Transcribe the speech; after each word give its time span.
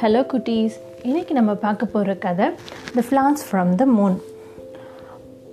Hello 0.00 0.20
குட்டீஸ் 0.32 0.76
இன்றைக்கி 1.02 1.30
நம்ம 1.30 1.54
பார்க்க 1.54 1.86
போகிற 1.86 2.14
கதை 2.14 2.46
த 2.94 3.02
ஃப்ளான்ஸ் 3.10 3.42
ஃப்ரம் 3.50 3.74
த 3.74 3.86
மூன் 3.86 4.16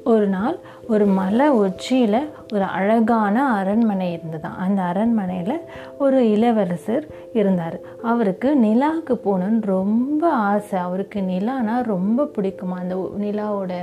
ஒரு 0.04 0.28
நாள் 0.28 0.60
ஒரு 0.88 1.06
மலை 1.06 1.50
உச்சியில் 1.50 2.30
ஒரு 2.54 2.64
அழகான 2.64 3.54
அரண்மனை 3.54 4.08
இருந்ததாம் 4.16 4.58
அந்த 4.58 4.82
அரண்மனையில் 4.82 5.62
ஒரு 6.00 6.30
இளவரசர் 6.30 7.08
இருந்தார். 7.34 7.80
அவருக்கு 8.04 8.56
நிலாவுக்கு 8.64 9.20
போகணுன்னு 9.26 9.62
ரொம்ப 9.62 10.30
ஆசை. 10.30 10.80
அவருக்கு 10.80 11.22
நிலானா 11.22 11.84
ரொம்ப 11.84 12.24
பிடிக்குமா? 12.24 12.76
அந்த 12.80 13.12
நிலாவோட 13.20 13.74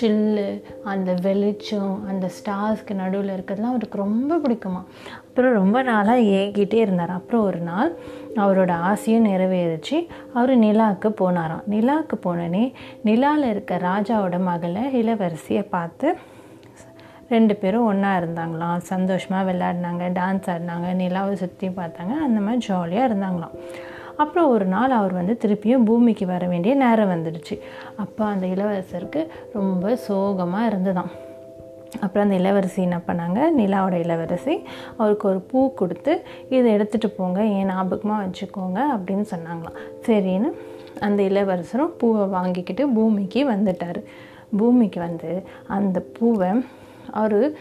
சில்லு 0.00 0.62
அந்த 0.84 1.14
வெளிச்சம் 1.22 2.06
அந்த 2.08 2.30
ஸ்டார்ஸ்க்கு 2.38 2.94
நடுவில் 2.94 3.40
இருக்கிறதுலாம் 3.40 3.72
அவருக்கு 3.72 3.98
ரொம்ப 3.98 4.36
பிடிக்குமா? 4.36 4.82
அப்புறம் 5.18 5.52
ரொம்ப 5.52 5.82
நாளாக 5.82 6.18
ஏங்கிட்டே 6.18 6.74
இருந்தார். 6.74 7.10
அப்புறம் 7.10 7.44
ஒரு 7.44 7.58
நாள் 7.58 7.92
அவரோட 8.36 8.70
ஆசையும் 8.70 9.24
நிறைவேறிச்சு. 9.24 10.06
அவர் 10.34 10.58
நிலாவுக்கு 10.58 11.14
போனாராம். 11.20 11.64
நிலாவுக்கு 11.70 12.16
போனோடனே 12.22 12.72
நிலாவில் 13.02 13.50
இருக்க 13.50 13.76
ராஜாவோட 13.76 14.40
மகளை 14.40 15.02
இளவரசியை 15.02 15.68
பார்த்து 15.68 16.14
ரெண்டு 17.34 17.54
பேரும் 17.60 17.86
ஒன்றா 17.90 18.10
இருந்தாங்களாம். 18.20 18.80
சந்தோஷமாக 18.92 19.46
விளையாடினாங்க 19.48 20.04
டான்ஸ் 20.18 20.48
ஆடினாங்க 20.54 20.88
நிலாவை 21.02 21.34
சுற்றி 21.42 21.68
பார்த்தாங்க 21.78 22.14
அந்த 22.26 22.38
மாதிரி 22.46 22.62
ஜாலியாக 22.68 23.08
இருந்தாங்களாம். 23.10 23.54
அப்புறம் 24.22 24.50
ஒரு 24.54 24.66
நாள் 24.74 24.98
அவர் 24.98 25.12
வந்து 25.18 25.34
திருப்பியும் 25.42 25.84
பூமிக்கு 25.88 26.24
வர 26.30 26.44
வேண்டிய 26.52 26.72
நேரம் 26.84 27.12
வந்துடுச்சு. 27.14 27.56
அப்போ 28.02 28.22
அந்த 28.34 28.46
இளவரசருக்கு 28.54 29.20
ரொம்ப 29.58 29.94
சோகமாக 30.06 30.70
இருந்ததாம் 30.70 31.10
அப்புறம் 32.04 32.24
அந்த 32.24 32.36
இளவரசி 32.40 32.80
என்ன 32.86 32.96
பண்ணாங்க? 33.06 33.38
நிலாவோட 33.58 33.94
இளவரசி 34.04 34.54
அவருக்கு 35.00 35.24
ஒரு 35.32 35.40
பூ 35.50 35.60
கொடுத்து 35.80 36.12
இதை 36.56 36.66
எடுத்துகிட்டு 36.76 37.10
போங்க 37.18 37.38
ஏன் 37.58 37.70
ஞாபகமாக 37.72 38.24
வச்சுக்கோங்க 38.24 38.80
அப்படின்னு 38.94 39.26
சொன்னாங்களாம். 39.34 39.78
சரின்னு 40.08 40.50
அந்த 41.06 41.20
இளவரசரும் 41.30 41.94
பூவை 42.00 42.26
வாங்கிக்கிட்டு 42.36 42.84
பூமிக்கு 42.96 43.42
வந்துட்டார். 43.54 44.00
பூமிக்கு 44.58 45.00
வந்து 45.06 45.30
அந்த 45.78 45.98
பூவை 46.18 46.50
அவர் 47.22 47.56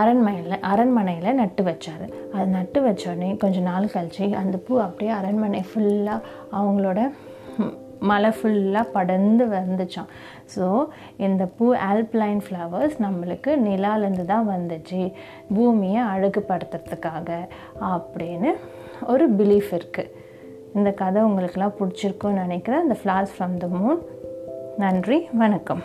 அரண்மனையில் 0.00 0.62
அரண்மனையில் 0.70 1.38
நட்டு 1.40 1.62
வச்சார். 1.62 2.06
அது 2.34 2.46
நட்டு 2.56 2.78
வச்சோடனே 2.86 3.30
கொஞ்சம் 3.42 3.68
நாள் 3.70 3.92
கழிச்சு 3.94 4.26
அந்த 4.42 4.56
பூ 4.66 4.74
அப்படியே 4.86 5.12
அரண்மனை 5.20 5.62
ஃபுல்லாக 5.70 6.26
அவங்களோட 6.58 7.00
மலை 8.08 8.30
ஃபுல்லாக 8.38 8.92
படர்ந்து 8.94 9.44
வந்துச்சான் 9.54 10.10
ஸோ 10.54 10.64
இந்த 11.26 11.42
பூ 11.58 11.66
ஆல்ப்லைன் 11.90 12.42
ஃப்ளவர்ஸ் 12.46 12.96
நம்மளுக்கு 13.04 13.50
நிலாலேருந்து 13.66 14.24
தான் 14.32 14.48
வந்துச்சு. 14.54 15.00
பூமியை 15.54 16.02
அழகுபடுத்துறதுக்காக 16.14 17.38
அப்படின்னு 17.94 18.52
ஒரு 19.12 19.26
பிலீஃப் 19.38 19.72
இருக்குது 19.78 20.12
இந்த 20.74 20.90
கதை 21.02 21.22
உங்களுக்கெல்லாம் 21.28 21.78
பிடிச்சிருக்குன்னு 21.80 22.44
நினைக்கிறேன். 22.46 22.84
இந்த 22.86 22.98
ஃப்ளார்ஸ் 23.02 23.34
ஃப்ரம் 23.36 23.56
த 23.62 23.68
மூன் 23.78 24.02
நன்றி 24.84 25.20
வணக்கம். 25.42 25.82